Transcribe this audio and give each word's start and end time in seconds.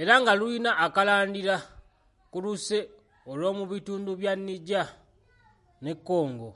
"Era 0.00 0.14
nga 0.20 0.32
lulina 0.40 0.70
akalandira 0.84 1.56
ku 2.30 2.36
luse 2.44 2.78
olw’omu 3.30 3.64
bitundu 3.72 4.10
bya 4.20 4.32
""Niger-Congo""." 4.46 6.50